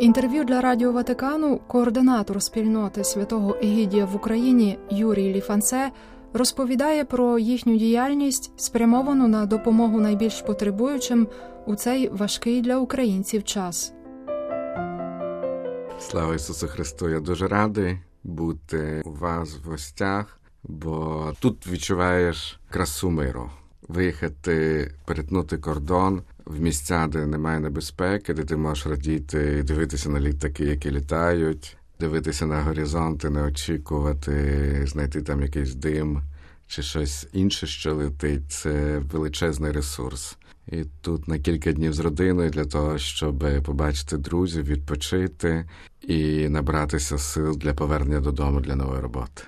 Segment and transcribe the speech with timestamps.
[0.00, 5.90] інтерв'ю для Радіо Ватикану координатор спільноти святого Егідія в Україні Юрій Ліфанце
[6.32, 11.28] розповідає про їхню діяльність, спрямовану на допомогу найбільш потребуючим
[11.66, 13.92] у цей важкий для українців час.
[16.00, 17.08] Слава Ісусу Христу!
[17.08, 23.50] Я дуже радий бути у вас в гостях, бо тут відчуваєш красу миру.
[23.88, 30.64] Виїхати, перетнути кордон в місця, де немає небезпеки, де ти можеш радіти, дивитися на літаки,
[30.64, 36.22] які літають, дивитися на горизонти, не очікувати, знайти там якийсь дим
[36.66, 38.42] чи щось інше, що летить.
[38.48, 40.36] Це величезний ресурс.
[40.72, 45.68] І тут на кілька днів з родиною для того, щоб побачити друзів, відпочити
[46.02, 49.42] і набратися сил для повернення додому для нової роботи.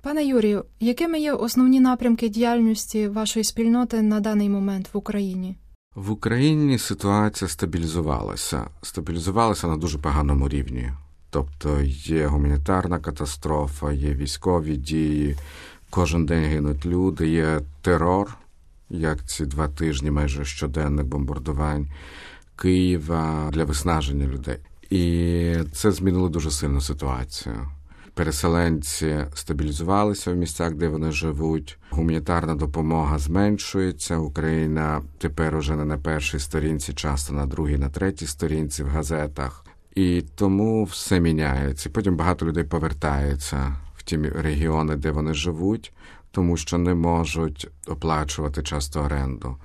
[0.00, 5.56] Пане Юрію, якими є основні напрямки діяльності вашої спільноти на даний момент в Україні?
[5.96, 8.66] В Україні ситуація стабілізувалася.
[8.82, 10.92] Стабілізувалася на дуже поганому рівні.
[11.30, 15.36] Тобто є гуманітарна катастрофа, є військові дії,
[15.90, 18.34] кожен день гинуть люди, є терор,
[18.90, 21.86] як ці два тижні майже щоденних бомбардувань
[22.56, 24.58] Києва для виснаження людей.
[24.90, 27.68] І це змінило дуже сильно ситуацію.
[28.16, 31.78] Переселенці стабілізувалися в місцях, де вони живуть.
[31.90, 34.16] Гуманітарна допомога зменшується.
[34.16, 39.64] Україна тепер уже не на першій сторінці, часто на другій, на третій сторінці в газетах.
[39.94, 41.90] І тому все міняється.
[41.90, 45.92] Потім багато людей повертається в ті регіони, де вони живуть,
[46.30, 49.56] тому що не можуть оплачувати часто оренду.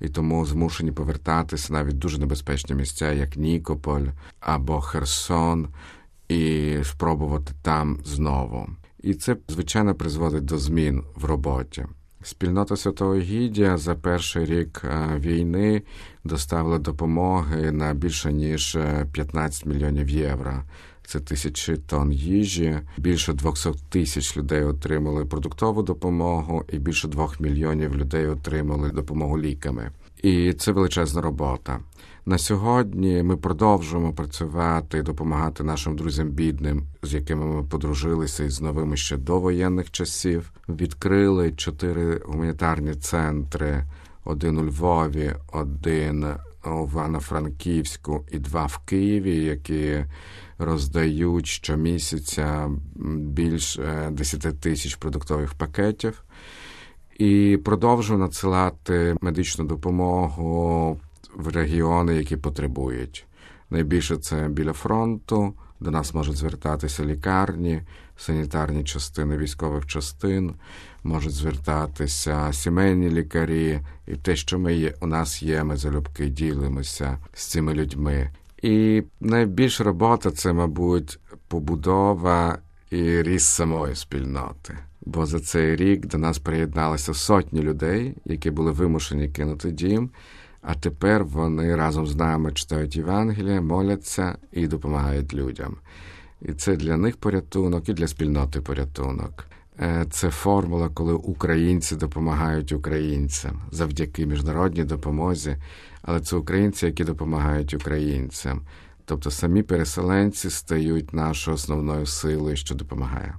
[0.00, 4.06] І тому змушені повертатися навіть дуже небезпечні місця, як Нікополь
[4.40, 5.68] або Херсон
[6.28, 8.68] і спробувати там знову.
[9.02, 11.86] І це, звичайно, призводить до змін в роботі.
[12.22, 14.82] Спільнота Святого Гідія за перший рік
[15.16, 15.82] війни
[16.24, 18.78] доставила допомоги на більше ніж
[19.12, 20.62] 15 мільйонів євро.
[21.08, 22.80] Це тисячі тонн їжі.
[22.98, 29.90] Більше 200 тисяч людей отримали продуктову допомогу, і більше 2 мільйонів людей отримали допомогу ліками.
[30.22, 31.80] І це величезна робота.
[32.26, 38.60] На сьогодні ми продовжуємо працювати і допомагати нашим друзям бідним, з якими ми подружилися із
[38.60, 40.52] новими ще до воєнних часів.
[40.68, 43.84] Відкрили чотири гуманітарні центри:
[44.24, 46.26] один у Львові, один
[46.64, 50.04] у Івано-Франківську і два в Києві, які
[50.58, 52.70] роздають щомісяця
[53.16, 53.80] більш
[54.10, 56.24] 10 тисяч продуктових пакетів.
[57.18, 61.00] І продовжуємо надсилати медичну допомогу
[61.34, 63.26] в регіони, які потребують.
[63.70, 67.82] Найбільше це біля фронту, до нас можуть звертатися лікарні,
[68.16, 70.54] санітарні частини військових частин,
[71.04, 77.18] можуть звертатися сімейні лікарі, і те, що ми є, у нас є, ми залюбки ділимося
[77.34, 78.30] з цими людьми.
[78.62, 81.18] І найбільша робота це, мабуть,
[81.48, 82.58] побудова
[82.90, 84.78] і ріст самої спільноти.
[85.00, 90.10] Бо за цей рік до нас приєдналися сотні людей, які були вимушені кинути дім.
[90.62, 95.76] А тепер вони разом з нами читають Євангелія, моляться і допомагають людям.
[96.42, 99.44] І це для них порятунок, і для спільноти порятунок.
[100.10, 105.56] Це формула, коли українці допомагають українцям завдяки міжнародній допомозі,
[106.02, 108.62] але це українці, які допомагають українцям.
[109.04, 113.34] Тобто самі переселенці стають нашою основною силою, що допомагає.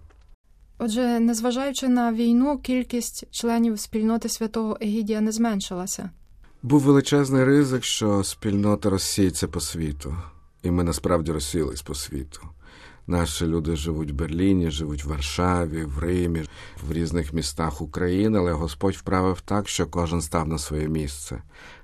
[0.78, 6.10] Отже, незважаючи на війну, кількість членів спільноти святого Егідія не зменшилася.
[6.64, 10.16] Був величезний ризик, що спільнота розсіється по світу,
[10.64, 12.42] і ми насправді розсіялись по світу.
[13.08, 16.44] Наші люди живуть в Берліні, живуть в Варшаві, в Римі,
[16.88, 21.42] в різних містах України, але Господь вправив так, що кожен став на своє місце.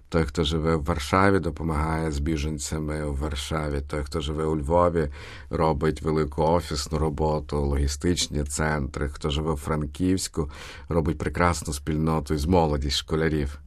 [0.10, 3.82] Той, хто живе в Варшаві, допомагає з біженцями в Варшаві.
[3.82, 5.10] Той, хто живе у Львові,
[5.50, 9.10] робить велику офісну роботу, логістичні центри.
[9.10, 10.50] Хто живе в Франківську,
[10.90, 13.60] робить прекрасну спільноту з молоді школярів.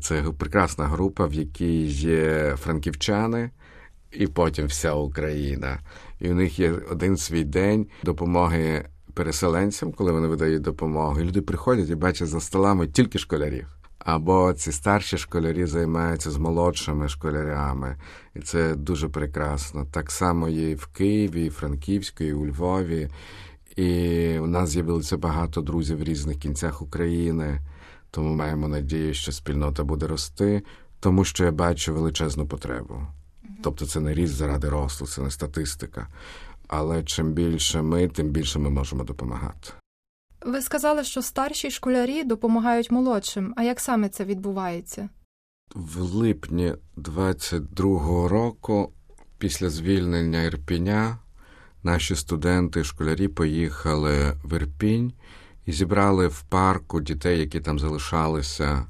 [0.00, 3.50] Це прекрасна група, в якій є франківчани,
[4.12, 5.78] і потім вся Україна.
[6.20, 8.84] І у них є один свій день допомоги
[9.14, 11.20] переселенцям, коли вони видають допомогу.
[11.20, 13.66] І люди приходять і бачать за столами тільки школярів.
[13.98, 17.96] Або ці старші школярі займаються з молодшими школярями,
[18.34, 19.86] і це дуже прекрасно.
[19.90, 23.08] Так само є і в Києві, і Франківську, і у Львові.
[23.76, 27.60] І у нас з'явилося багато друзів в різних кінцях України,
[28.12, 30.62] тому маємо надію, що спільнота буде рости,
[31.00, 33.06] тому що я бачу величезну потребу.
[33.62, 36.08] Тобто це не ріст заради росту, це не статистика.
[36.68, 39.68] Але чим більше ми, тим більше ми можемо допомагати.
[40.46, 43.54] Ви сказали, що старші школярі допомагають молодшим.
[43.56, 45.08] А як саме це відбувається?
[45.74, 48.92] В липні 22-го року
[49.42, 51.18] Після звільнення Ірпіня
[51.82, 55.12] наші студенти, школярі поїхали в Ірпінь
[55.66, 58.86] і зібрали в парку дітей, які там залишалися,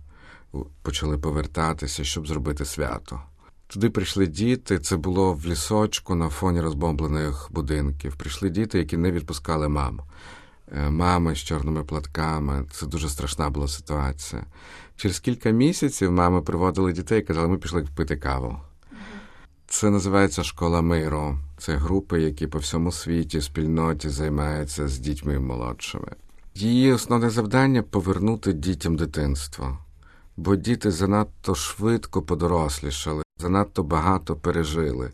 [0.83, 3.23] почали повертатися, щоб зробити свято.
[3.67, 4.79] Туди прийшли діти.
[4.79, 8.17] Це було в лісочку на фоні розбомблених будинків.
[8.17, 10.03] Прийшли діти, які не відпускали маму.
[10.77, 12.65] Е, мами з чорними платками.
[12.73, 14.43] Це дуже страшна була ситуація.
[14.97, 18.57] Через кілька місяців мами приводили дітей і казали, ми пішли пити каву.
[19.67, 21.39] Це називається школа миру.
[21.59, 26.09] Це групи, які по всьому світі, спільноті займаються з дітьми молодшими.
[26.55, 29.79] Її основне завдання повернути дітям дитинство,
[30.37, 35.11] бо діти занадто швидко подорослішали, занадто багато пережили.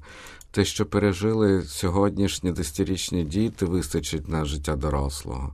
[0.51, 5.53] Те, що пережили сьогоднішні десятирічні діти, вистачить на життя дорослого.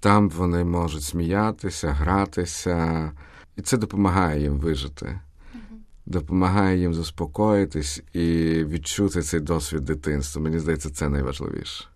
[0.00, 3.12] Там вони можуть сміятися, гратися,
[3.56, 5.20] і це допомагає їм вижити,
[6.06, 8.18] допомагає їм заспокоїтись і
[8.64, 10.42] відчути цей досвід дитинства.
[10.42, 11.91] Мені здається, це найважливіше.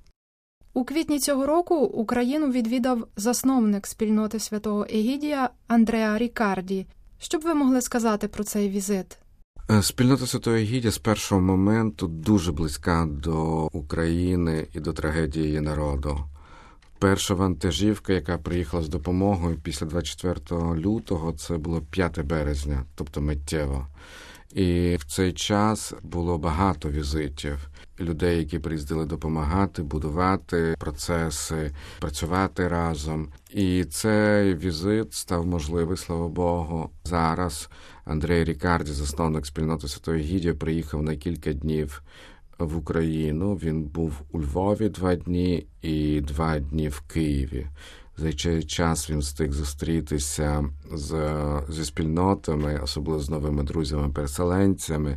[0.76, 6.86] У квітні цього року Україну відвідав засновник спільноти святого Егідія Андреа Рікарді.
[7.18, 9.18] Що б ви могли сказати про цей візит?
[9.70, 16.18] Е, спільнота Святої Гідя з першого моменту дуже близька до України і до трагедії народу.
[16.98, 23.86] Перша вантажівка, яка приїхала з допомогою після 24 лютого, це було 5 березня, тобто миттєво.
[24.56, 27.68] І в цей час було багато візитів
[28.00, 33.28] людей, які приїздили допомагати, будувати процеси, працювати разом.
[33.50, 36.90] І цей візит став можливий, слава Богу.
[37.04, 37.68] Зараз
[38.04, 42.02] Андрей Рікарді, засновник спільноти Святої Гідія, приїхав на кілька днів
[42.58, 43.54] в Україну.
[43.54, 47.66] Він був у Львові два дні і два дні в Києві.
[48.18, 51.34] За цей час він встиг зустрітися з,
[51.68, 55.16] зі спільнотами, особливо з новими друзями-переселенцями,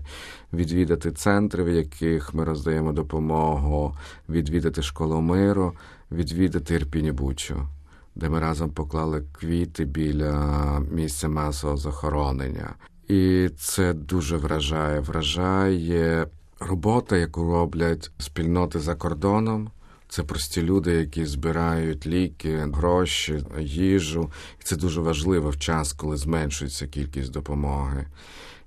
[0.53, 3.95] відвідати центри, в яких ми роздаємо допомогу,
[4.29, 5.73] відвідати школу миру,
[6.11, 7.67] відвідати Ірпіні Бучу,
[8.15, 12.75] де ми разом поклали квіти біля місця масового захоронення.
[13.07, 14.99] І це дуже вражає.
[14.99, 16.27] Вражає
[16.59, 19.69] робота, яку роблять спільноти за кордоном.
[20.09, 24.31] Це прості люди, які збирають ліки, гроші, їжу.
[24.61, 28.07] І це дуже важливо в час, коли зменшується кількість допомоги.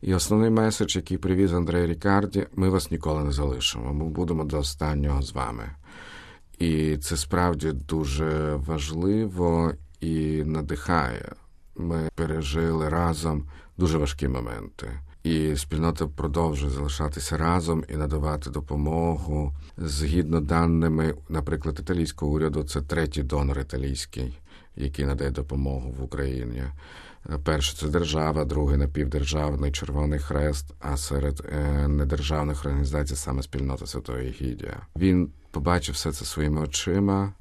[0.02, 3.94] І основний меседж, який привіз Андрей Рікарді, ми вас ніколи не залишимо.
[3.94, 5.70] Ми будемо до останнього з вами.
[6.58, 11.32] І це справді дуже важливо і надихає.
[11.76, 14.90] Ми пережили разом дуже важкі моменти
[15.22, 22.62] і спільнота продовжує залишатися разом і надавати допомогу згідно даними, наприклад, італійського уряду.
[22.62, 24.38] Це третій донор італійський,
[24.76, 26.62] який надає допомогу в Україні.
[27.44, 34.30] Перше це держава, другий напівдержавний Червоний Хрест, а серед е, недержавних організацій саме спільнота Святої
[34.40, 34.76] Гідія.
[34.96, 37.32] Він побачив все це своїми очима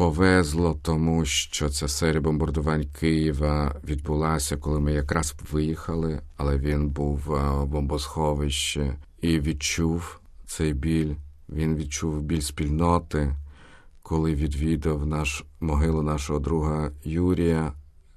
[0.00, 7.22] повезло, тому що ця серія бомбардувань Києва відбулася, коли ми якраз виїхали, але він був
[7.26, 11.14] в бомбосховищі і відчув цей біль.
[11.48, 13.36] Він відчув біль спільноти,
[14.02, 17.72] коли відвідав наш могилу нашого друга Юрія,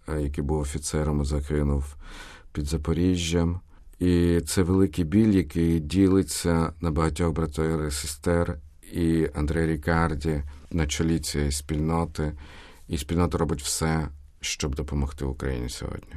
[0.08, 1.96] е, який був офіцером загинув
[2.52, 3.60] під Запоріжжям.
[4.00, 8.58] І це великий біль, який ділиться на багатьох братів і сестер,
[8.94, 12.34] і Андрей Рікарді на чолі цієї спільноти,
[12.88, 14.08] і спільнота робить все,
[14.42, 16.14] щоб допомогти Україні сьогодні.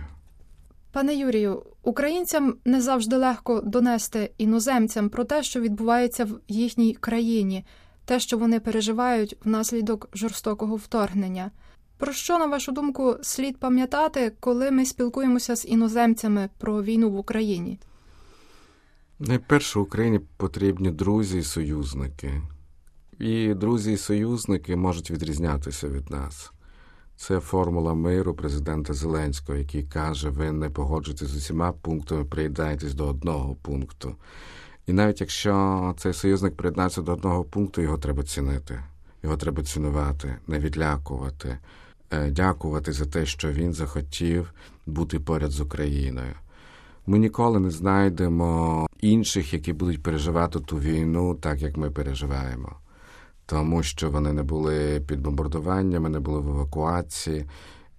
[0.93, 7.65] Пане Юрію, українцям не завжди легко донести іноземцям про те, що відбувається в їхній країні,
[8.05, 11.51] те, що вони переживають внаслідок жорстокого вторгнення.
[11.99, 17.19] Про що, на вашу думку, слід пам'ятати, коли ми спілкуємося з іноземцями про війну в
[17.19, 17.79] Україні?
[19.19, 22.43] Найперше Україні потрібні друзі і союзники.
[23.19, 26.53] І друзі і союзники можуть відрізнятися від нас.
[27.17, 33.07] Це формула миру президента Зеленського, який каже: ви не погоджуєтесь з усіма пунктами, приєднаєтесь до
[33.07, 34.17] одного пункту.
[34.87, 38.83] І навіть якщо цей союзник приєднається до одного пункту, його треба цінити,
[39.23, 41.59] його треба цінувати, не відлякувати,
[42.11, 44.55] е, дякувати за те, що він захотів
[44.87, 46.35] бути поряд з Україною.
[47.07, 52.77] Ми ніколи не знайдемо інших, які будуть переживати ту війну, так як ми переживаємо
[53.47, 57.47] тому що вони не були під бомбардуваннями, не були в евакуації.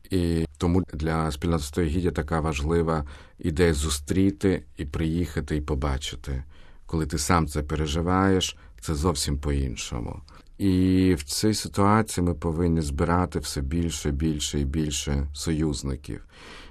[0.10, 3.06] І тому для спільноти гідя така важлива
[3.40, 6.44] ідея зустріти і приїхати і побачити.
[6.86, 10.22] Коли ти сам це переживаєш, це зовсім по-іншому.
[10.58, 16.26] І в цій ситуації ми повинні збирати все більше, більше і більше союзників.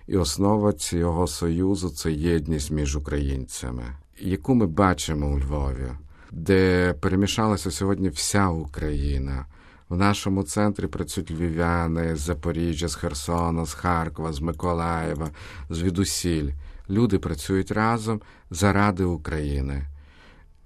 [0.07, 3.85] І основа цього союзу це єдність між українцями,
[4.21, 5.89] яку ми бачимо у Львові.
[6.33, 9.47] Де перемішалася сьогодні вся Україна.
[9.89, 15.31] В нашому центрі працюють львів'яни з Запоріжжя, з Херсона, з Харкова, з Миколаєва,
[15.71, 16.51] звідусіль.
[16.91, 19.87] Люди працюють разом заради України.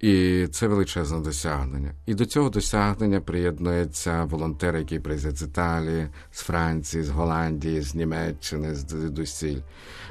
[0.01, 1.91] І це величезне досягнення.
[2.05, 7.95] І до цього досягнення приєднуються волонтери, які приїздять з Італії, з Франції, з Голландії, з
[7.95, 9.59] Німеччини, звідусіль.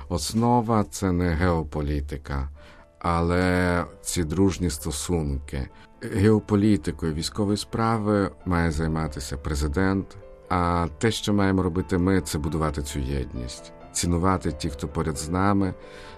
[0.09, 2.49] Основа це не геополітика,
[3.01, 5.69] але ці дружні стосунки.
[6.03, 10.17] Геополітикою військової справи має займатися президент.
[10.49, 15.29] А те, що маємо робити ми, це будувати цю єдність, цінувати ті, хто поряд з
[15.29, 15.75] нами,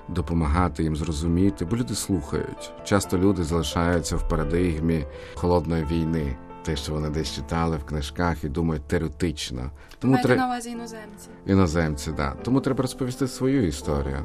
[0.09, 2.73] допомагати їм зрозуміти, бо люди слухають.
[2.85, 8.49] Часто люди залишаються в парадигмі холодної війни, те, що вони десь читали в книжках і
[8.49, 9.71] думають теоретично.
[9.99, 11.29] Тому Маєте на увазі іноземці.
[11.47, 12.35] Іноземці, да.
[12.43, 14.19] Тому треба розповісти свою історію,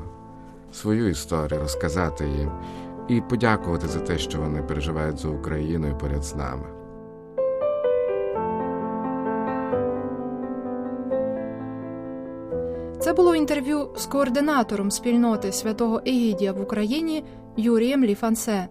[0.74, 2.52] свою історію, розказати їм
[3.08, 6.66] і подякувати за те, що вони переживають за Україну поряд з нами.
[13.00, 17.24] Це було інтерв'ю з координатором спільноти святого Егідія в Україні
[17.58, 18.68] Юрієм Ліфансе.